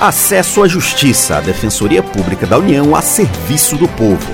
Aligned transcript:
Acesso 0.00 0.62
à 0.62 0.68
Justiça, 0.68 1.38
a 1.38 1.40
Defensoria 1.40 2.04
Pública 2.04 2.46
da 2.46 2.56
União 2.56 2.94
a 2.94 3.02
serviço 3.02 3.76
do 3.76 3.88
povo. 3.88 4.30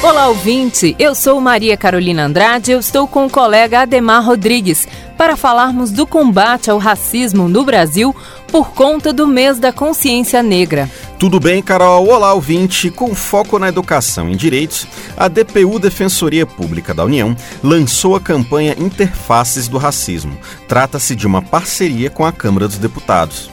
Olá, 0.00 0.28
ouvinte! 0.28 0.94
Eu 0.96 1.12
sou 1.12 1.40
Maria 1.40 1.76
Carolina 1.76 2.26
Andrade 2.26 2.70
eu 2.70 2.78
estou 2.78 3.08
com 3.08 3.26
o 3.26 3.30
colega 3.30 3.80
Ademar 3.80 4.24
Rodrigues 4.24 4.86
para 5.18 5.36
falarmos 5.36 5.90
do 5.90 6.06
combate 6.06 6.70
ao 6.70 6.78
racismo 6.78 7.48
no 7.48 7.64
Brasil 7.64 8.14
por 8.46 8.70
conta 8.70 9.12
do 9.12 9.26
mês 9.26 9.58
da 9.58 9.72
consciência 9.72 10.44
negra. 10.44 10.88
Tudo 11.20 11.38
bem, 11.38 11.62
Carol? 11.62 12.08
Olá, 12.08 12.32
ouvinte. 12.32 12.90
Com 12.90 13.14
foco 13.14 13.58
na 13.58 13.68
educação 13.68 14.30
em 14.30 14.36
direitos, 14.36 14.86
a 15.18 15.28
DPU 15.28 15.78
Defensoria 15.78 16.46
Pública 16.46 16.94
da 16.94 17.04
União 17.04 17.36
lançou 17.62 18.16
a 18.16 18.20
campanha 18.20 18.74
Interfaces 18.78 19.68
do 19.68 19.76
Racismo. 19.76 20.34
Trata-se 20.66 21.14
de 21.14 21.26
uma 21.26 21.42
parceria 21.42 22.08
com 22.08 22.24
a 22.24 22.32
Câmara 22.32 22.66
dos 22.66 22.78
Deputados. 22.78 23.50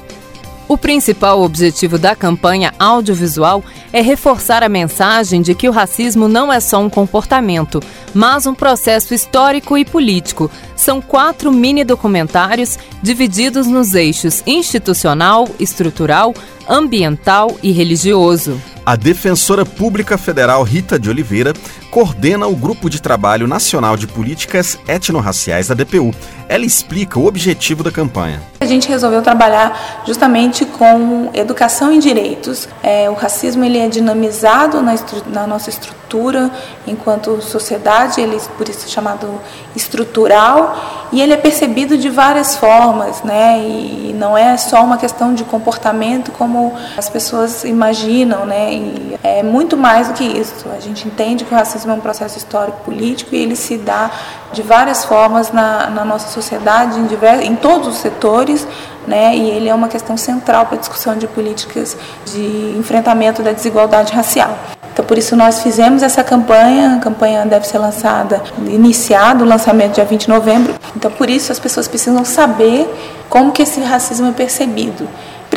O 0.67 0.77
principal 0.77 1.41
objetivo 1.41 1.97
da 1.97 2.13
campanha 2.13 2.73
audiovisual 2.77 3.63
é 3.93 4.01
reforçar 4.01 4.63
a 4.63 4.69
mensagem 4.69 5.41
de 5.41 5.55
que 5.55 5.69
o 5.69 5.71
racismo 5.71 6.27
não 6.27 6.51
é 6.51 6.59
só 6.59 6.79
um 6.79 6.89
comportamento, 6.89 7.81
mas 8.13 8.45
um 8.45 8.53
processo 8.53 9.13
histórico 9.13 9.77
e 9.77 9.85
político. 9.85 10.51
São 10.75 11.01
quatro 11.01 11.53
mini 11.53 11.85
documentários 11.85 12.77
divididos 13.01 13.65
nos 13.65 13.95
eixos 13.95 14.43
institucional, 14.45 15.47
estrutural, 15.57 16.33
ambiental 16.67 17.57
e 17.63 17.71
religioso. 17.71 18.61
A 18.87 18.95
defensora 18.95 19.65
pública 19.65 20.17
federal 20.17 20.63
Rita 20.63 20.97
de 20.97 21.09
Oliveira 21.09 21.51
coordena 21.91 22.47
o 22.47 22.55
Grupo 22.55 22.89
de 22.89 23.01
Trabalho 23.01 23.45
Nacional 23.45 23.97
de 23.97 24.07
Políticas 24.07 24.79
Etnorraciais 24.87 25.67
da 25.67 25.75
DPU. 25.75 26.15
Ela 26.47 26.63
explica 26.63 27.19
o 27.19 27.25
objetivo 27.25 27.83
da 27.83 27.91
campanha. 27.91 28.41
A 28.61 28.65
gente 28.65 28.87
resolveu 28.87 29.21
trabalhar 29.21 30.03
justamente 30.05 30.65
com 30.65 31.29
educação 31.33 31.91
em 31.91 31.99
direitos. 31.99 32.69
É, 32.81 33.09
o 33.09 33.13
racismo 33.13 33.63
ele 33.65 33.77
é 33.77 33.89
dinamizado 33.89 34.81
na, 34.81 34.95
na, 35.27 35.45
nossa 35.45 35.69
estrutura 35.69 36.49
enquanto 36.87 37.41
sociedade, 37.41 38.21
ele 38.21 38.39
por 38.57 38.69
isso 38.69 38.85
é 38.85 38.89
chamado 38.89 39.29
estrutural, 39.75 41.07
e 41.11 41.21
ele 41.21 41.33
é 41.33 41.37
percebido 41.37 41.97
de 41.97 42.09
várias 42.09 42.55
formas, 42.55 43.21
né? 43.23 43.59
E 43.59 44.15
não 44.17 44.37
é 44.37 44.55
só 44.57 44.83
uma 44.83 44.97
questão 44.97 45.33
de 45.33 45.43
comportamento 45.43 46.31
como 46.31 46.73
as 46.97 47.09
pessoas 47.09 47.63
imaginam, 47.63 48.45
né? 48.45 48.73
E 48.77 49.19
é 49.23 49.43
muito 49.43 49.75
mais 49.75 50.07
do 50.07 50.13
que 50.13 50.23
isso. 50.23 50.65
A 50.75 50.79
gente 50.79 51.07
entende 51.07 51.43
que 51.43 51.53
o 51.53 51.57
racismo 51.57 51.91
é 51.91 51.95
um 51.95 51.99
processo 51.99 52.37
histórico 52.37 52.77
político 52.83 53.35
e 53.35 53.41
ele 53.41 53.55
se 53.55 53.77
dá 53.77 54.11
de 54.53 54.61
várias 54.61 55.03
formas 55.03 55.51
na, 55.51 55.89
na 55.89 56.05
nossa 56.05 56.29
sociedade, 56.29 56.99
em, 56.99 57.47
em 57.47 57.55
todos 57.55 57.87
os 57.87 57.97
setores, 57.97 58.67
né? 59.07 59.35
E 59.35 59.49
ele 59.49 59.69
é 59.69 59.73
uma 59.73 59.87
questão 59.87 60.15
central 60.17 60.65
para 60.65 60.75
a 60.75 60.79
discussão 60.79 61.15
de 61.17 61.27
políticas 61.27 61.97
de 62.25 62.75
enfrentamento 62.77 63.41
da 63.41 63.51
desigualdade 63.51 64.13
racial. 64.13 64.57
Então, 64.91 65.05
por 65.05 65.15
isso 65.15 65.35
nós 65.35 65.61
fizemos 65.61 66.01
essa 66.01 66.23
campanha, 66.23 66.95
a 66.95 66.99
campanha 66.99 67.45
deve 67.45 67.67
ser 67.67 67.77
lançada, 67.77 68.41
iniciado 68.65 69.45
o 69.45 69.47
lançamento 69.47 69.93
dia 69.93 70.05
20 70.05 70.21
de 70.21 70.29
novembro. 70.29 70.73
Então, 70.95 71.11
por 71.11 71.29
isso 71.29 71.51
as 71.51 71.59
pessoas 71.59 71.87
precisam 71.87 72.25
saber 72.25 72.89
como 73.29 73.51
que 73.51 73.61
esse 73.61 73.79
racismo 73.79 74.29
é 74.29 74.31
percebido. 74.31 75.07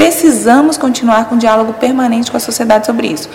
Precisamos 0.00 0.78
continuar 0.78 1.28
com 1.28 1.34
um 1.34 1.38
diálogo 1.38 1.74
permanente 1.74 2.30
com 2.30 2.36
a 2.38 2.40
sociedade 2.40 2.86
sobre 2.86 3.08
isso. 3.08 3.28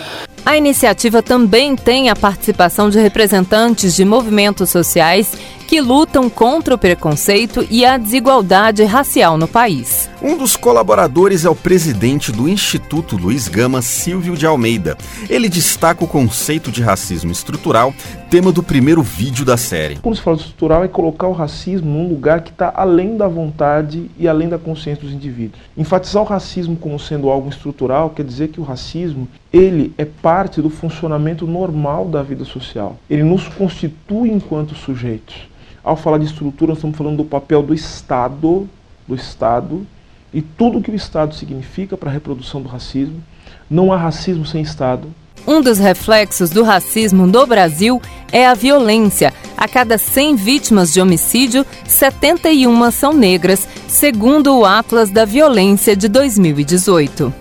A 0.44 0.58
iniciativa 0.58 1.21
também 1.21 1.75
tem 1.75 2.09
a 2.09 2.16
participação 2.16 2.89
de 2.89 2.99
representantes 2.99 3.95
de 3.95 4.03
movimentos 4.03 4.71
sociais 4.71 5.31
que 5.67 5.81
lutam 5.81 6.30
contra 6.30 6.75
o 6.75 6.77
preconceito 6.77 7.66
e 7.69 7.85
a 7.85 7.97
desigualdade 7.97 8.83
racial 8.83 9.38
no 9.38 9.47
país. 9.47 10.09
Um 10.21 10.38
dos 10.38 10.55
colaboradores 10.55 11.45
é 11.45 11.49
o 11.49 11.55
presidente 11.55 12.31
do 12.31 12.47
Instituto 12.47 13.17
Luiz 13.17 13.47
Gama, 13.47 13.81
Silvio 13.81 14.36
de 14.36 14.45
Almeida. 14.45 14.98
Ele 15.30 15.49
destaca 15.49 16.03
o 16.03 16.08
conceito 16.08 16.71
de 16.71 16.81
racismo 16.81 17.31
estrutural, 17.31 17.93
tema 18.30 18.52
do 18.52 18.64
primeiro 18.64 19.02
vídeo 19.02 19.45
da 19.45 19.58
série. 19.58 19.98
Quando 19.98 20.15
se 20.15 20.21
fala 20.21 20.37
estrutural 20.37 20.83
é 20.83 20.87
colocar 20.87 21.27
o 21.27 21.33
racismo 21.33 21.89
num 21.89 22.08
lugar 22.08 22.42
que 22.42 22.52
está 22.52 22.71
além 22.76 23.17
da 23.17 23.27
vontade 23.27 24.09
e 24.17 24.27
além 24.27 24.49
da 24.49 24.58
consciência 24.58 25.03
dos 25.03 25.14
indivíduos. 25.14 25.61
Enfatizar 25.77 26.23
o 26.23 26.26
racismo 26.26 26.76
como 26.76 26.99
sendo 26.99 27.30
algo 27.30 27.49
estrutural 27.49 28.09
quer 28.09 28.23
dizer 28.26 28.49
que 28.49 28.59
o 28.59 28.64
racismo 28.64 29.27
ele 29.52 29.93
é 29.97 30.05
parte 30.05 30.61
do 30.61 30.70
funcionamento 30.70 31.47
normal 31.47 32.05
da 32.05 32.21
vida 32.21 32.43
social. 32.43 32.97
Ele 33.09 33.23
nos 33.23 33.47
constitui 33.47 34.30
enquanto 34.30 34.76
sujeitos. 34.76 35.55
Ao 35.85 35.95
falar 35.95 36.17
de 36.17 36.25
estrutura, 36.25 36.69
nós 36.69 36.79
estamos 36.79 36.97
falando 36.97 37.17
do 37.17 37.23
papel 37.23 37.61
do 37.61 37.71
Estado, 37.71 38.67
do 39.07 39.13
Estado 39.13 39.85
e 40.33 40.41
tudo 40.41 40.79
o 40.79 40.81
que 40.81 40.89
o 40.89 40.95
Estado 40.95 41.35
significa 41.35 41.95
para 41.95 42.09
a 42.09 42.11
reprodução 42.13 42.59
do 42.59 42.67
racismo. 42.67 43.23
Não 43.69 43.93
há 43.93 43.97
racismo 43.97 44.47
sem 44.47 44.63
Estado. 44.63 45.07
Um 45.45 45.61
dos 45.61 45.77
reflexos 45.77 46.49
do 46.49 46.63
racismo 46.63 47.27
no 47.27 47.45
Brasil 47.45 48.01
é 48.31 48.47
a 48.47 48.55
violência. 48.55 49.31
A 49.55 49.67
cada 49.67 49.99
100 49.99 50.35
vítimas 50.35 50.91
de 50.91 50.99
homicídio, 50.99 51.63
71 51.85 52.89
são 52.89 53.13
negras, 53.13 53.67
segundo 53.87 54.57
o 54.57 54.65
Atlas 54.65 55.11
da 55.11 55.23
Violência 55.23 55.95
de 55.95 56.07
2018. 56.07 57.31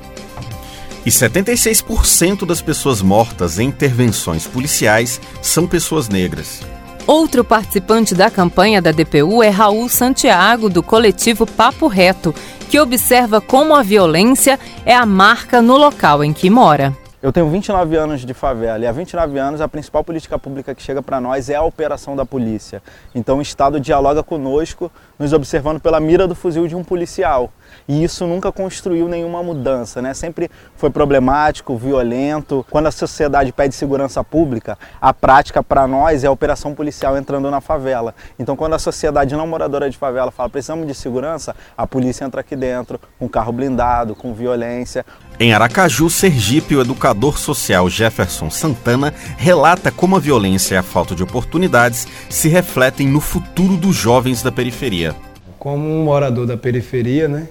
E 1.06 1.08
76% 1.08 2.44
das 2.44 2.60
pessoas 2.60 3.00
mortas 3.00 3.58
em 3.58 3.68
intervenções 3.68 4.46
policiais 4.46 5.18
são 5.40 5.66
pessoas 5.66 6.10
negras. 6.10 6.73
Outro 7.06 7.44
participante 7.44 8.14
da 8.14 8.30
campanha 8.30 8.80
da 8.80 8.90
DPU 8.90 9.42
é 9.42 9.50
Raul 9.50 9.88
Santiago, 9.90 10.70
do 10.70 10.82
coletivo 10.82 11.46
Papo 11.46 11.86
Reto, 11.86 12.34
que 12.70 12.80
observa 12.80 13.42
como 13.42 13.74
a 13.74 13.82
violência 13.82 14.58
é 14.86 14.94
a 14.94 15.04
marca 15.04 15.60
no 15.60 15.76
local 15.76 16.24
em 16.24 16.32
que 16.32 16.48
mora. 16.48 16.96
Eu 17.24 17.32
tenho 17.32 17.48
29 17.48 17.96
anos 17.96 18.20
de 18.20 18.34
favela 18.34 18.84
e 18.84 18.86
há 18.86 18.92
29 18.92 19.38
anos 19.38 19.62
a 19.62 19.66
principal 19.66 20.04
política 20.04 20.38
pública 20.38 20.74
que 20.74 20.82
chega 20.82 21.02
para 21.02 21.18
nós 21.22 21.48
é 21.48 21.54
a 21.54 21.62
operação 21.62 22.14
da 22.14 22.26
polícia. 22.26 22.82
Então 23.14 23.38
o 23.38 23.40
Estado 23.40 23.80
dialoga 23.80 24.22
conosco, 24.22 24.92
nos 25.18 25.32
observando 25.32 25.80
pela 25.80 25.98
mira 25.98 26.28
do 26.28 26.34
fuzil 26.34 26.66
de 26.66 26.76
um 26.76 26.84
policial 26.84 27.50
e 27.88 28.02
isso 28.02 28.26
nunca 28.26 28.50
construiu 28.52 29.08
nenhuma 29.08 29.42
mudança, 29.42 30.00
né? 30.00 30.14
Sempre 30.14 30.50
foi 30.76 30.90
problemático, 30.90 31.76
violento. 31.76 32.64
Quando 32.70 32.86
a 32.86 32.90
sociedade 32.90 33.52
pede 33.52 33.74
segurança 33.74 34.22
pública, 34.22 34.78
a 35.00 35.12
prática 35.12 35.62
para 35.62 35.86
nós 35.86 36.24
é 36.24 36.26
a 36.26 36.30
operação 36.30 36.74
policial 36.74 37.16
entrando 37.16 37.50
na 37.50 37.60
favela. 37.60 38.14
Então, 38.38 38.56
quando 38.56 38.74
a 38.74 38.78
sociedade 38.78 39.34
não 39.34 39.46
moradora 39.46 39.90
de 39.90 39.96
favela 39.96 40.30
fala 40.30 40.48
precisamos 40.48 40.86
de 40.86 40.94
segurança, 40.94 41.54
a 41.76 41.86
polícia 41.86 42.24
entra 42.24 42.40
aqui 42.40 42.56
dentro 42.56 43.00
com 43.18 43.28
carro 43.28 43.52
blindado, 43.52 44.14
com 44.14 44.32
violência. 44.32 45.04
Em 45.38 45.52
Aracaju, 45.52 46.08
Sergipe, 46.08 46.76
o 46.76 46.80
educador 46.80 47.38
social 47.38 47.90
Jefferson 47.90 48.48
Santana 48.50 49.12
relata 49.36 49.90
como 49.90 50.14
a 50.14 50.20
violência 50.20 50.76
e 50.76 50.78
a 50.78 50.82
falta 50.82 51.12
de 51.12 51.24
oportunidades 51.24 52.06
se 52.30 52.48
refletem 52.48 53.08
no 53.08 53.20
futuro 53.20 53.76
dos 53.76 53.96
jovens 53.96 54.44
da 54.44 54.52
periferia. 54.52 55.14
Como 55.58 55.84
um 55.84 56.04
morador 56.04 56.46
da 56.46 56.56
periferia, 56.56 57.26
né? 57.26 57.48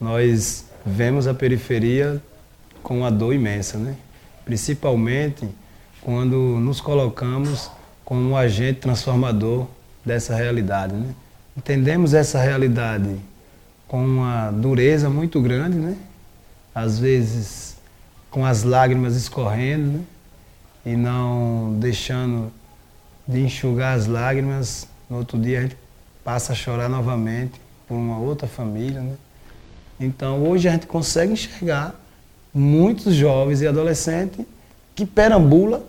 nós 0.00 0.64
vemos 0.86 1.26
a 1.26 1.34
periferia 1.34 2.22
com 2.82 3.00
uma 3.00 3.10
dor 3.10 3.34
imensa, 3.34 3.76
né? 3.76 3.94
principalmente 4.46 5.46
quando 6.00 6.34
nos 6.58 6.80
colocamos 6.80 7.70
como 8.06 8.30
um 8.30 8.36
agente 8.38 8.80
transformador 8.80 9.66
dessa 10.02 10.34
realidade. 10.34 10.94
Né? 10.94 11.14
Entendemos 11.54 12.14
essa 12.14 12.40
realidade 12.40 13.16
com 13.86 14.02
uma 14.02 14.50
dureza 14.50 15.10
muito 15.10 15.42
grande, 15.42 15.76
né? 15.76 15.94
Às 16.78 16.98
vezes 16.98 17.76
com 18.30 18.44
as 18.44 18.62
lágrimas 18.62 19.16
escorrendo 19.16 19.98
né? 19.98 20.04
e 20.84 20.96
não 20.96 21.76
deixando 21.78 22.52
de 23.26 23.40
enxugar 23.40 23.96
as 23.96 24.06
lágrimas. 24.06 24.86
No 25.08 25.18
outro 25.18 25.38
dia 25.38 25.58
a 25.58 25.62
gente 25.62 25.76
passa 26.24 26.52
a 26.52 26.56
chorar 26.56 26.88
novamente 26.88 27.60
por 27.86 27.94
uma 27.94 28.18
outra 28.18 28.46
família. 28.46 29.00
Né? 29.00 29.16
Então, 29.98 30.42
hoje 30.46 30.68
a 30.68 30.72
gente 30.72 30.86
consegue 30.86 31.32
enxergar 31.32 31.94
muitos 32.54 33.14
jovens 33.14 33.60
e 33.60 33.66
adolescentes 33.66 34.44
que 34.94 35.06
perambula, 35.06 35.84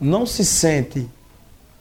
não 0.00 0.26
se 0.26 0.44
sente 0.44 1.08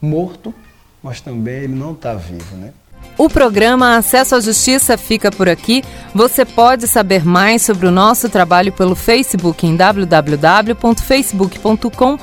morto, 0.01 0.53
mas 1.01 1.21
também 1.21 1.63
ele 1.63 1.75
não 1.75 1.91
está 1.91 2.13
vivo, 2.13 2.55
né? 2.55 2.73
O 3.17 3.29
programa 3.29 3.95
Acesso 3.95 4.35
à 4.35 4.41
Justiça 4.41 4.97
fica 4.97 5.31
por 5.31 5.47
aqui. 5.47 5.81
Você 6.13 6.43
pode 6.43 6.85
saber 6.87 7.25
mais 7.25 7.61
sobre 7.61 7.87
o 7.87 7.91
nosso 7.91 8.27
trabalho 8.27 8.73
pelo 8.73 8.95
Facebook 8.95 9.65
em 9.65 9.73
www.facebook.com 9.75 12.19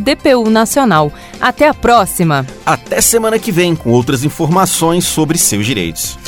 DPU 0.00 0.50
Nacional. 0.50 1.12
Até 1.40 1.68
a 1.68 1.74
próxima! 1.74 2.46
Até 2.64 3.00
semana 3.00 3.38
que 3.38 3.52
vem 3.52 3.74
com 3.74 3.90
outras 3.90 4.24
informações 4.24 5.04
sobre 5.04 5.38
seus 5.38 5.66
direitos. 5.66 6.18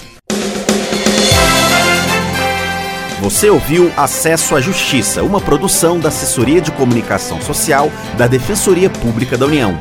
Você 3.21 3.51
ouviu 3.51 3.93
Acesso 3.97 4.55
à 4.55 4.61
Justiça, 4.61 5.23
uma 5.23 5.41
produção 5.41 5.99
da 5.99 6.09
Assessoria 6.09 6.61
de 6.61 6.71
Comunicação 6.71 7.41
Social 7.41 7.91
da 8.17 8.27
Defensoria 8.27 8.91
Pública 8.91 9.39
da 9.39 9.47
União. 9.47 9.79